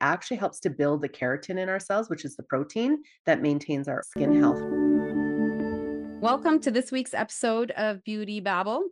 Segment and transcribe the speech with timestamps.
[0.00, 3.88] actually helps to build the keratin in our cells, which is the protein that maintains
[3.88, 4.60] our skin health.
[6.20, 8.84] Welcome to this week's episode of Beauty Babble.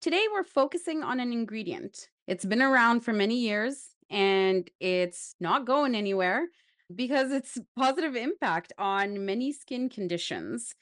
[0.00, 2.08] Today, we're focusing on an ingredient.
[2.26, 6.46] It's been around for many years and it's not going anywhere
[6.94, 10.74] because it's positive impact on many skin conditions.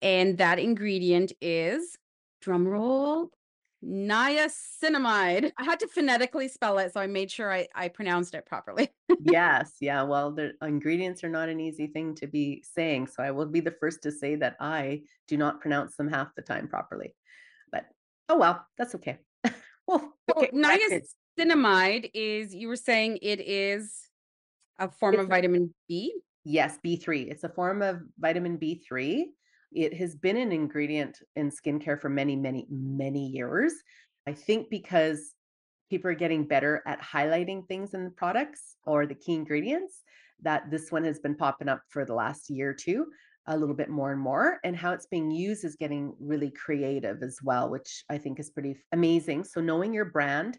[0.00, 1.96] And that ingredient is
[2.44, 3.28] drumroll
[3.84, 5.52] niacinamide.
[5.56, 8.90] I had to phonetically spell it, so I made sure I, I pronounced it properly.
[9.24, 10.02] yes, yeah.
[10.02, 13.60] Well, the ingredients are not an easy thing to be saying, so I will be
[13.60, 17.14] the first to say that I do not pronounce them half the time properly.
[17.70, 17.86] But
[18.28, 19.18] oh well, that's okay.
[19.86, 24.08] well, okay, niacinamide is you were saying it is
[24.78, 26.14] a form it's, of vitamin B?
[26.44, 27.30] Yes, B3.
[27.30, 29.24] It's a form of vitamin B3.
[29.74, 33.74] It has been an ingredient in skincare for many, many, many years.
[34.26, 35.34] I think because
[35.90, 40.02] people are getting better at highlighting things in the products or the key ingredients,
[40.42, 43.06] that this one has been popping up for the last year or two
[43.46, 47.22] a little bit more and more and how it's being used is getting really creative
[47.24, 49.42] as well which i think is pretty amazing.
[49.42, 50.58] So knowing your brand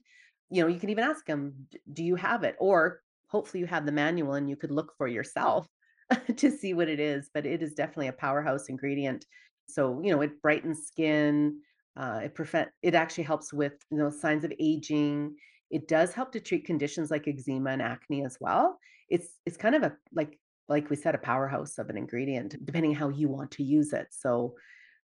[0.50, 1.54] you know you can even ask them
[1.94, 2.56] do you have it?
[2.60, 5.68] Or hopefully you have the manual and you could look for yourself
[6.38, 9.26] to see what it is but it is definitely a powerhouse ingredient.
[9.70, 11.60] So you know it brightens skin
[11.98, 15.36] uh, it prevent it actually helps with you know signs of aging.
[15.72, 18.80] It does help to treat conditions like eczema and acne as well.
[19.10, 22.96] It's it's kind of a like like we said a powerhouse of an ingredient depending
[22.96, 24.08] how you want to use it.
[24.12, 24.56] So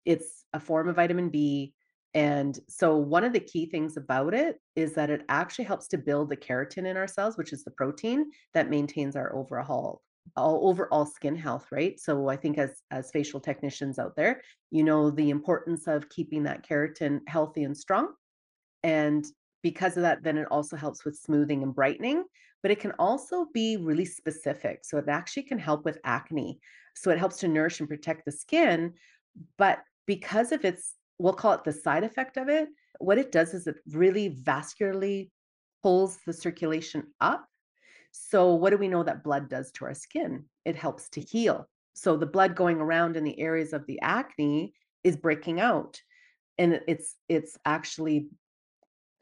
[0.06, 1.74] it's a form of vitamin b
[2.16, 5.98] and so, one of the key things about it is that it actually helps to
[5.98, 10.02] build the keratin in our cells, which is the protein that maintains our overall
[10.36, 14.84] all overall skin health right so i think as as facial technicians out there you
[14.84, 18.10] know the importance of keeping that keratin healthy and strong
[18.84, 19.26] and
[19.62, 22.24] because of that then it also helps with smoothing and brightening
[22.62, 26.60] but it can also be really specific so it actually can help with acne
[26.96, 28.94] so it helps to nourish and protect the skin
[29.58, 32.68] but because of its we'll call it the side effect of it.
[33.00, 35.30] What it does is it really vascularly
[35.82, 37.46] pulls the circulation up.
[38.14, 40.46] So, what do we know that blood does to our skin?
[40.64, 41.68] It helps to heal.
[41.94, 46.00] So, the blood going around in the areas of the acne is breaking out.
[46.58, 48.30] And it's it's actually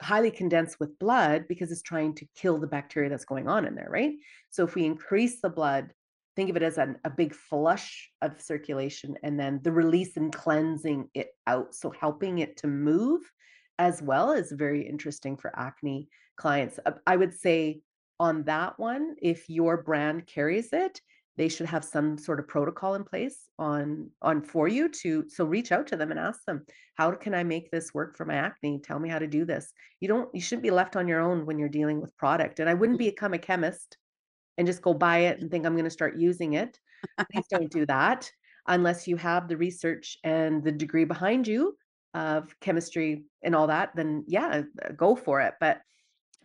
[0.02, 3.76] highly condensed with blood because it's trying to kill the bacteria that's going on in
[3.76, 4.14] there, right?
[4.50, 5.94] So if we increase the blood
[6.36, 10.34] think of it as an, a big flush of circulation and then the release and
[10.34, 11.76] cleansing it out.
[11.76, 13.22] So helping it to move
[13.80, 16.80] as well is very interesting for acne clients.
[17.06, 17.82] I would say
[18.22, 21.02] on that one, if your brand carries it,
[21.38, 25.46] they should have some sort of protocol in place on on for you to so
[25.46, 26.64] reach out to them and ask them
[26.96, 29.72] how can i make this work for my acne tell me how to do this
[30.02, 32.70] you don't you shouldn't be left on your own when you're dealing with product and
[32.70, 33.08] i wouldn't mm-hmm.
[33.08, 33.98] become a chemist
[34.58, 36.80] and just go buy it and think I'm going to start using it.
[37.32, 38.30] Please don't do that
[38.68, 41.76] unless you have the research and the degree behind you
[42.14, 43.90] of chemistry and all that.
[43.96, 44.62] Then yeah,
[44.96, 45.56] go for it.
[45.60, 45.82] But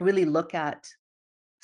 [0.00, 0.86] really look at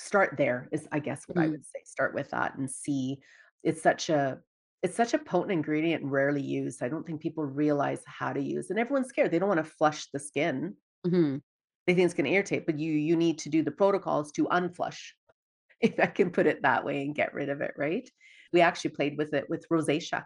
[0.03, 1.43] start there is I guess what mm.
[1.43, 1.79] I would say.
[1.85, 3.19] Start with that and see.
[3.63, 4.39] It's such a
[4.81, 6.83] it's such a potent ingredient rarely used.
[6.83, 9.31] I don't think people realize how to use, and everyone's scared.
[9.31, 10.75] They don't want to flush the skin.
[11.07, 11.37] Mm-hmm.
[11.87, 14.45] They think it's going to irritate, but you you need to do the protocols to
[14.45, 14.99] unflush
[15.81, 18.09] if I can put it that way and get rid of it, right?
[18.51, 20.23] We actually played with it with rosacea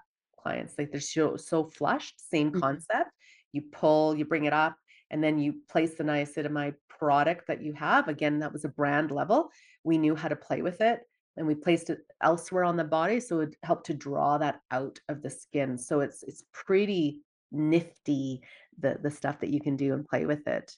[0.48, 0.76] clients.
[0.78, 2.60] Like they're so, so flushed, same mm-hmm.
[2.60, 3.12] concept.
[3.54, 4.76] You pull, you bring it up,
[5.10, 8.08] and then you place the niacinamide product that you have.
[8.08, 9.50] Again, that was a brand level.
[9.84, 11.02] We knew how to play with it
[11.38, 13.20] and we placed it elsewhere on the body.
[13.20, 15.78] So it helped to draw that out of the skin.
[15.78, 18.42] So it's it's pretty nifty
[18.80, 20.76] the the stuff that you can do and play with it.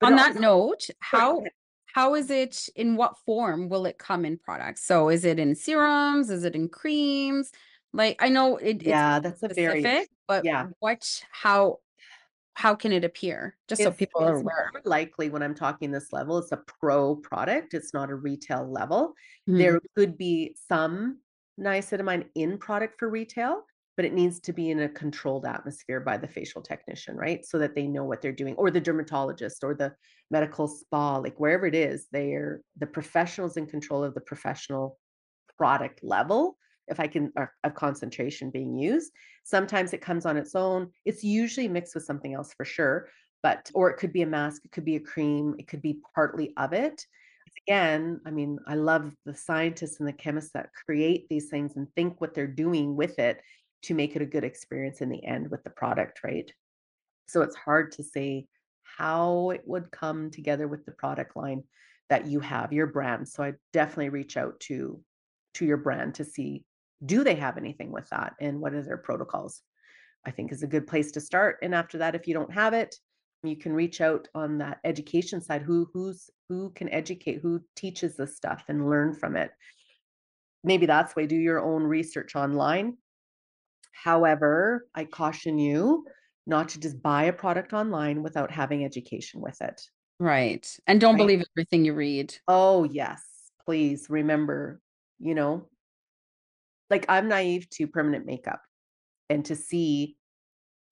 [0.00, 1.42] But on that note, how
[1.94, 5.54] how is it in what form will it come in products so is it in
[5.54, 7.50] serums is it in creams
[7.92, 11.78] like i know it, yeah that's specific, a very but yeah what how
[12.54, 16.12] how can it appear just it's, so people are aware likely when i'm talking this
[16.12, 19.14] level it's a pro product it's not a retail level
[19.48, 19.58] mm-hmm.
[19.58, 21.18] there could be some
[21.58, 23.62] niacinamide in product for retail
[24.00, 27.44] but it needs to be in a controlled atmosphere by the facial technician, right?
[27.44, 29.92] So that they know what they're doing, or the dermatologist, or the
[30.30, 34.98] medical spa, like wherever it is, they're the professionals in control of the professional
[35.58, 36.56] product level.
[36.90, 39.12] If I can, uh, of concentration being used.
[39.44, 40.90] Sometimes it comes on its own.
[41.04, 43.08] It's usually mixed with something else for sure,
[43.42, 46.00] but, or it could be a mask, it could be a cream, it could be
[46.14, 47.06] partly of it
[47.66, 51.86] again, I mean, I love the scientists and the chemists that create these things and
[51.94, 53.40] think what they're doing with it
[53.82, 56.50] to make it a good experience in the end with the product, right?
[57.26, 58.46] So it's hard to say
[58.82, 61.62] how it would come together with the product line.
[62.08, 63.28] that you have, your brand.
[63.28, 65.00] So I definitely reach out to
[65.54, 66.64] to your brand to see
[67.04, 69.62] do they have anything with that and what are their protocols.
[70.26, 71.56] I think is a good place to start.
[71.62, 72.94] And after that, if you don't have it,
[73.42, 75.62] you can reach out on that education side.
[75.62, 79.50] Who who's who can educate, who teaches this stuff and learn from it.
[80.62, 82.98] Maybe that's way do your own research online.
[83.92, 86.06] However, I caution you
[86.46, 89.80] not to just buy a product online without having education with it.
[90.18, 90.66] Right.
[90.86, 91.18] And don't Right?
[91.18, 92.34] believe everything you read.
[92.46, 93.22] Oh, yes.
[93.64, 94.80] Please remember,
[95.18, 95.68] you know,
[96.90, 98.60] like I'm naive to permanent makeup
[99.28, 100.16] and to see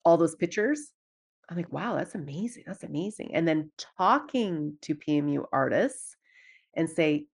[0.04, 0.92] all those pictures,
[1.50, 2.64] I'm like, wow, that's amazing.
[2.66, 3.34] That's amazing.
[3.34, 6.16] And then talking to PMU artists
[6.76, 7.26] and say,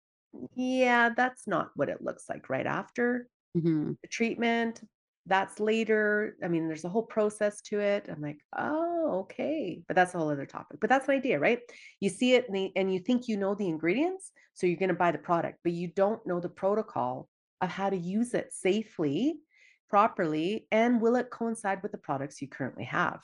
[0.54, 3.98] yeah, that's not what it looks like right after Mhm.
[4.02, 4.82] the treatment.
[5.26, 6.36] That's later.
[6.42, 8.08] I mean, there's a whole process to it.
[8.08, 9.82] I'm like, oh, okay.
[9.86, 10.80] But that's a whole other topic.
[10.80, 11.60] But that's an idea, right?
[12.00, 14.94] You see it the, and you think you know the ingredients, so you're going to
[14.94, 17.28] buy the product, but you don't know the protocol
[17.62, 19.40] of how to use it safely,
[19.88, 23.22] properly, and will it coincide with the products you currently have?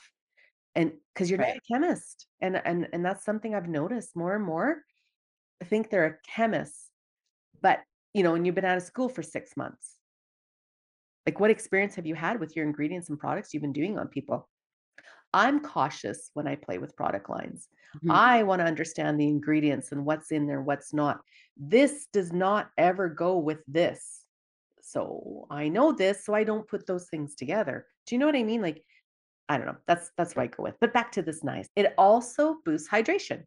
[0.75, 4.45] And because you're not a chemist, and and and that's something I've noticed more and
[4.45, 4.83] more.
[5.61, 6.89] I think they're a chemist,
[7.61, 7.81] but
[8.13, 9.99] you know, and you've been out of school for six months
[11.25, 14.07] like, what experience have you had with your ingredients and products you've been doing on
[14.07, 14.49] people?
[15.33, 17.69] I'm cautious when I play with product lines.
[18.03, 18.11] Mhm.
[18.11, 21.21] I want to understand the ingredients and what's in there, what's not.
[21.55, 24.25] This does not ever go with this.
[24.89, 27.85] So I know this, so I don't put those things together.
[28.07, 28.61] Do you know what I mean?
[28.61, 28.83] Like,
[29.47, 29.77] I don't know.
[29.87, 30.75] That's that's what I go with.
[30.81, 31.69] But back to this nice.
[31.75, 33.43] It also boosts hydration.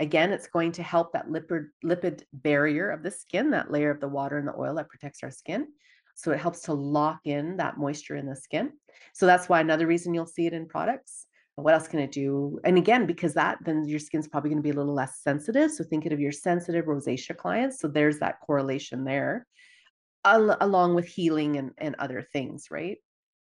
[0.00, 4.00] Again, it's going to help that lipid lipid barrier of the skin, that layer of
[4.00, 5.66] the water and the oil that protects our skin.
[6.14, 8.72] So it helps to lock in that moisture in the skin.
[9.12, 11.26] So that's why another reason you'll see it in products.
[11.56, 12.58] What else can it do?
[12.64, 15.70] And again, because that then your skin's probably going to be a little less sensitive.
[15.70, 17.78] So think of your sensitive rosacea clients.
[17.78, 19.46] So there's that correlation there,
[20.24, 22.98] al- along with healing and, and other things, right?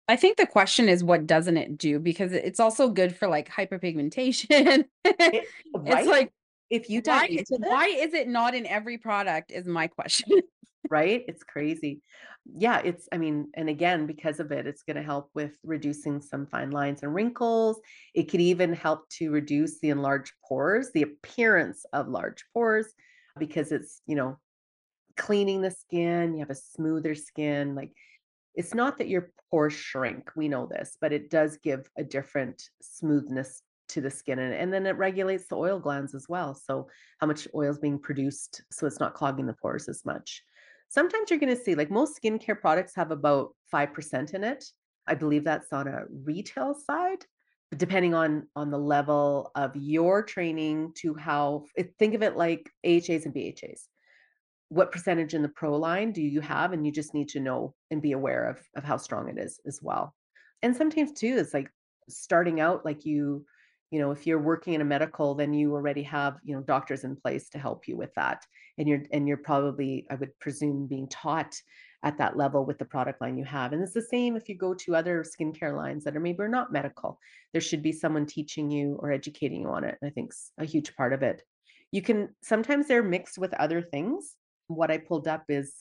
[0.07, 1.99] I think the question is what doesn't it do?
[1.99, 4.85] Because it's also good for like hyperpigmentation.
[5.03, 5.45] It,
[5.85, 6.31] It's like
[6.69, 10.41] if you why why is it not in every product is my question.
[10.89, 11.23] right?
[11.27, 12.01] It's crazy.
[12.57, 16.21] Yeah, it's, I mean, and again, because of it, it's going to help with reducing
[16.21, 17.79] some fine lines and wrinkles.
[18.13, 22.87] It could even help to reduce the enlarged pores, the appearance of large pores,
[23.39, 24.37] because it's, you know,
[25.17, 27.75] cleaning the skin, you have a smoother skin.
[27.75, 27.91] Like
[28.55, 32.61] it's not that your pores shrink, we know this, but it does give a different
[32.81, 36.55] smoothness to the skin and, and then it regulates the oil glands as well.
[36.55, 36.87] So
[37.19, 40.43] how much oil is being produced so it's not clogging the pores as much.
[40.89, 44.65] Sometimes you're going to see like most skincare products have about 5% in it.
[45.07, 47.25] I believe that's on a retail side,
[47.77, 51.65] depending on on the level of your training to how
[51.99, 53.87] think of it like AHAs and BHAs
[54.69, 57.73] what percentage in the pro line do you have and you just need to know
[57.91, 60.15] and be aware of of how strong it is as well.
[60.61, 61.69] And sometimes too it's like
[62.09, 63.45] starting out like you
[63.91, 67.03] you know if you're working in a medical then you already have you know doctors
[67.03, 68.43] in place to help you with that
[68.77, 71.55] and you're and you're probably i would presume being taught
[72.05, 73.73] at that level with the product line you have.
[73.73, 76.47] And it's the same if you go to other skincare lines that are maybe are
[76.47, 77.19] not medical.
[77.51, 80.51] There should be someone teaching you or educating you on it and i think it's
[80.59, 81.41] a huge part of it.
[81.91, 84.35] You can sometimes they're mixed with other things
[84.67, 85.73] what I pulled up is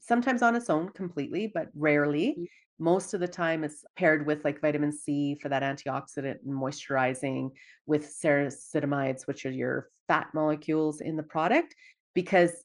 [0.00, 2.36] sometimes on its own completely, but rarely.
[2.38, 2.46] Mm.
[2.78, 7.50] Most of the time, it's paired with like vitamin C for that antioxidant and moisturizing
[7.86, 11.76] with ceracetamides, which are your fat molecules in the product.
[12.14, 12.64] Because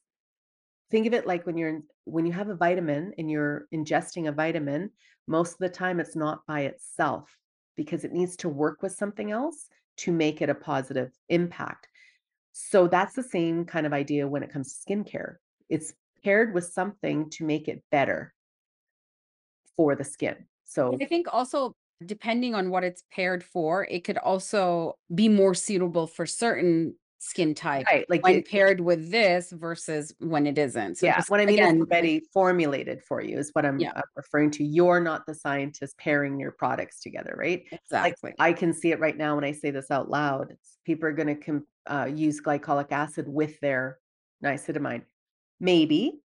[0.90, 4.32] think of it like when you're when you have a vitamin and you're ingesting a
[4.32, 4.90] vitamin,
[5.28, 7.30] most of the time it's not by itself
[7.76, 11.86] because it needs to work with something else to make it a positive impact.
[12.52, 15.36] So that's the same kind of idea when it comes to skincare.
[15.70, 18.34] It's paired with something to make it better
[19.76, 20.36] for the skin.
[20.64, 21.74] So I think also
[22.04, 27.54] depending on what it's paired for, it could also be more suitable for certain skin
[27.54, 30.96] types right, like when it, paired with this versus when it isn't.
[30.96, 33.78] So yeah, just what I mean again, is already formulated for you is what I'm
[33.78, 33.92] Yeah.
[33.94, 34.64] uh, referring to.
[34.64, 37.64] You're not the scientist pairing your products together, right?
[37.70, 38.34] Like exactly.
[38.38, 40.56] I can see it right now when I say this out loud.
[40.86, 43.98] People are going to com- uh, use glycolic acid with their
[44.42, 45.02] niacinamide,
[45.60, 46.20] maybe,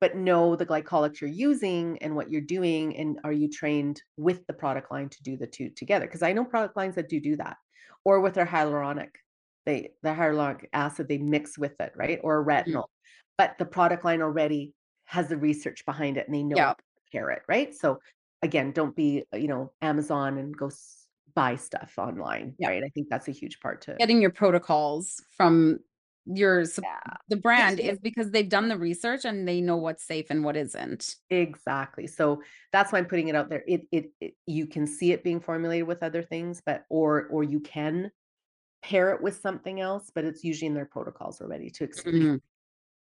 [0.00, 4.46] but know the glycolic you're using and what you're doing, and are you trained with
[4.46, 6.06] the product line to do the two together?
[6.06, 7.58] Because I know product lines that do do that,
[8.04, 9.10] or with their hyaluronic,
[9.66, 12.80] they the hyaluronic acid they mix with it, right, or Mhm.
[12.80, 12.86] retinol,
[13.38, 16.68] but the product line already has the research behind it, and they know Yeah.
[16.68, 17.74] how to pair it, right?
[17.74, 18.00] So
[18.42, 20.70] again, don't be uh, you know Amazon and go
[21.34, 22.68] buy stuff online, Yeah.
[22.68, 22.82] right?
[22.84, 25.80] I think that's a huge part to Getting your protocols from
[26.26, 27.16] your Yeah.
[27.28, 30.56] the brand is because they've done the research and they know what's safe and what
[30.56, 31.16] isn't.
[31.30, 32.08] Exactly.
[32.08, 33.62] So that's why I'm putting it out there.
[33.68, 37.44] It, it it you can see it being formulated with other things, but or or
[37.44, 38.10] you can
[38.82, 42.04] pair it with something else, but it's usually in their protocols already to explain.
[42.04, 42.40] Mhm.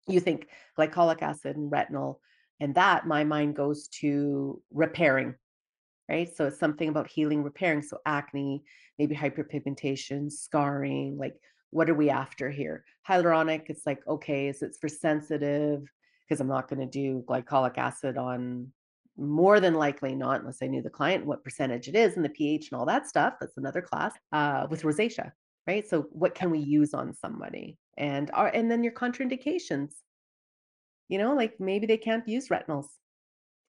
[0.07, 2.19] You think glycolic acid and retinol,
[2.59, 5.35] and that my mind goes to repairing,
[6.09, 6.33] right?
[6.35, 7.81] So it's something about healing, repairing.
[7.83, 8.63] So acne,
[8.99, 11.35] maybe hyperpigmentation, scarring, like
[11.75, 12.85] what are we after here?
[13.07, 15.83] Hyaluronic, it's like, okay, is it's for sensitive?
[16.23, 18.71] Because I'm not going to do glycolic acid on
[19.17, 22.29] more than likely not, unless I knew the client, what percentage it is and the
[22.29, 23.33] pH and all that stuff.
[23.41, 25.33] That's another class uh, with rosacea,
[25.67, 25.85] right?
[25.85, 27.77] So what can we use on somebody?
[27.97, 29.95] And are and then your contraindications.
[31.09, 32.87] You know, like maybe they can't use retinols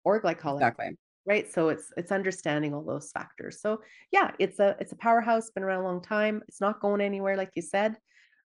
[0.05, 0.97] or glycolic Exactly.
[1.26, 3.80] Right so it's it's understanding all those factors so
[4.12, 7.37] yeah it's a it's a powerhouse been around a long time it's not going anywhere
[7.37, 7.97] like you said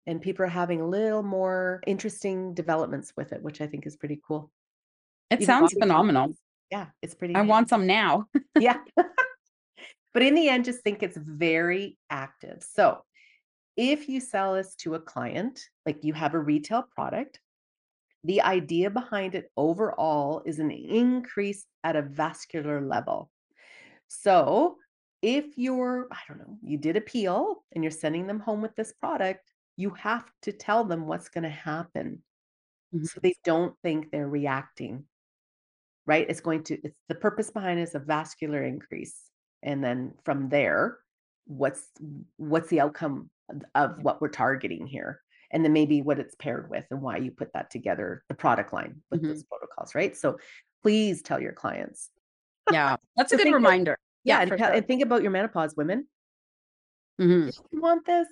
[0.06, 3.96] and people are having a little more interesting developments with it which i think is
[3.96, 4.50] pretty cool
[5.30, 6.22] It Even sounds phenomenal.
[6.22, 6.44] composition.
[6.70, 8.26] yeah it's pretty I want some now.
[8.58, 8.78] yeah
[10.14, 13.02] but in the end just think it's very active so
[13.76, 17.40] if you sell this to a client like you have a retail product
[18.24, 23.30] the idea behind it overall is an increase at a vascular level
[24.08, 24.78] So
[25.22, 28.76] if you're, I don't know, you did a peel and you're sending them home with
[28.76, 32.22] this product, you have to tell them what's going to happen
[32.92, 33.06] Mhm.
[33.06, 35.06] so they don't think they're reacting,
[36.06, 36.26] right?
[36.28, 39.30] It's going to, it's the purpose behind it is a vascular increase.
[39.62, 40.98] And then from there,
[41.46, 41.90] what's
[42.36, 43.30] what's the outcome
[43.74, 45.20] of what we're targeting here?
[45.50, 48.72] And then maybe what it's paired with and why you put that together, the product
[48.72, 49.28] line with Mhm.
[49.28, 50.16] those protocols, right?
[50.16, 50.38] So
[50.82, 52.10] please tell your clients.
[52.70, 53.98] Yeah, that's a good think of- reminder.
[54.22, 54.72] Yeah, Yeah, and, sure.
[54.72, 56.06] and think about your menopause women.
[57.20, 57.58] Mhm.
[57.72, 58.28] You want this,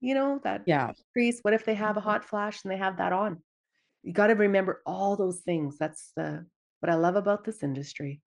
[0.00, 0.92] you know, that Yeah.
[0.98, 1.40] increase.
[1.42, 2.04] What if they have a Mhm.
[2.04, 3.42] hot flash and they have that on?
[4.02, 5.78] You got to remember all those things.
[5.78, 6.46] That's the
[6.80, 8.20] what I love about this industry.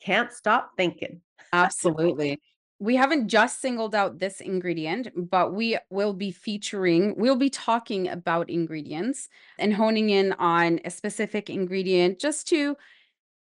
[0.00, 1.20] Can't stop thinking.
[1.52, 2.40] Absolutely.
[2.78, 8.06] We haven't just singled out this ingredient, but we will be featuring, we'll be talking
[8.08, 9.28] about ingredients
[9.58, 12.76] and honing in on a specific ingredient just to,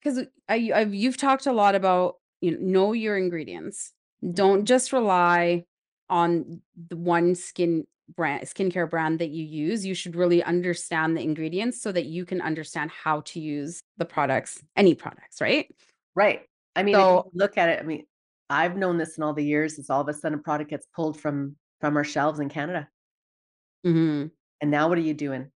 [0.01, 0.25] because
[0.57, 3.93] you've talked a lot about, you know, know your ingredients.
[4.35, 5.65] Don't just rely
[6.09, 9.85] on the one skin brand, skincare brand that you use.
[9.85, 14.05] You should really understand the ingredients so that you can understand how to use the
[14.05, 15.69] products, any products, right?
[16.15, 16.43] Right.
[16.77, 17.81] I mean, So- look at it.
[17.81, 18.07] I mean,
[18.51, 19.79] I've known this in all the years.
[19.79, 22.89] Is all of a sudden a product gets pulled from from our shelves in Canada,
[23.85, 25.51] Mhm, and now what are you doing?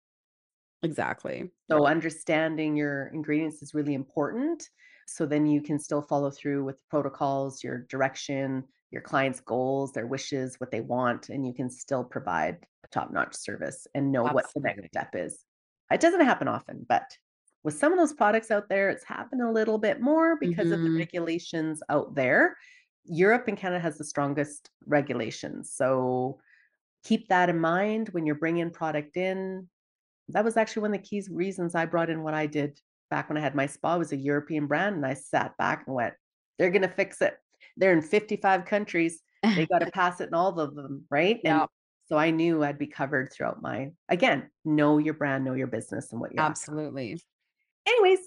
[0.83, 1.51] exactly.
[1.71, 4.69] So understanding your ingredients is really important.
[5.07, 10.07] So then you can still follow through with protocols, your direction, your clients' goals, their
[10.07, 14.61] wishes, what they want, and you can still provide top-notch service and know what the
[14.61, 15.45] next step is.
[15.93, 17.17] It doesn't happen often, but
[17.63, 20.81] with some of those products out there, it's happened a little bit more because of
[20.83, 20.99] the Mhm.
[20.99, 22.57] regulations out there.
[23.05, 25.73] Europe and Canada has the strongest regulations.
[25.75, 26.41] So
[27.05, 29.69] keep that in mind when you're bringing product in
[30.33, 32.79] that was actually one of the keys reasons I brought in what I did
[33.11, 35.95] back when I had my spa was a European brand, and I sat back and
[35.97, 36.15] went,
[36.59, 37.37] "They're gonna fix it.
[37.77, 39.23] They're in 55 countries.
[39.43, 41.67] They gotta pass it in all of them, right?" And Yeah.
[42.07, 46.13] so I knew I'd be covered throughout my again, know your brand, know your business,
[46.13, 46.53] and what you're after.
[46.53, 47.21] Absolutely.
[47.87, 48.21] Anyways,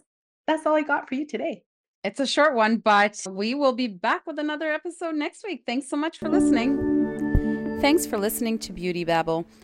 [0.47, 1.63] that's all I got for you today.
[2.03, 5.63] It's a short one, but we will be back with another episode next week.
[5.65, 7.79] Thanks so much for listening.
[7.79, 9.45] Thanks for listening to Beauty Babble.